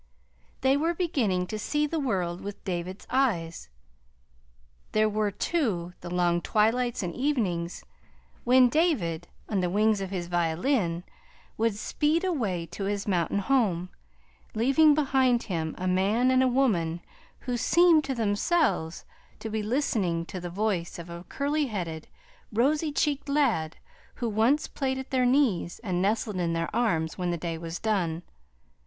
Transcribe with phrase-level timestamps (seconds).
[0.61, 3.69] They were beginning to see the world with David's eyes.
[4.93, 7.83] There were, too, the long twilights and evenings
[8.43, 11.03] when David, on the wings of his violin,
[11.55, 13.89] would speed away to his mountain home,
[14.55, 17.01] leaving behind him a man and a woman
[17.41, 19.05] who seemed to themselves
[19.37, 22.07] to be listening to the voice of a curly headed,
[22.51, 23.77] rosy cheeked lad
[24.15, 27.77] who once played at their knees and nestled in their arms when the day was
[27.77, 28.23] done.